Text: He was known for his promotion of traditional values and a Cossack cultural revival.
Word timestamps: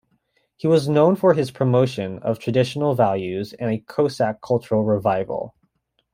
He 0.55 0.65
was 0.65 0.89
known 0.89 1.15
for 1.15 1.35
his 1.35 1.51
promotion 1.51 2.17
of 2.23 2.39
traditional 2.39 2.95
values 2.95 3.53
and 3.53 3.69
a 3.71 3.77
Cossack 3.77 4.41
cultural 4.41 4.83
revival. 4.83 5.53